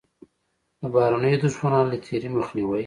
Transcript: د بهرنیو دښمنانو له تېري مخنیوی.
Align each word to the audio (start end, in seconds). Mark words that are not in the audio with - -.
د 0.81 0.83
بهرنیو 0.93 1.41
دښمنانو 1.43 1.89
له 1.91 1.97
تېري 2.05 2.29
مخنیوی. 2.37 2.79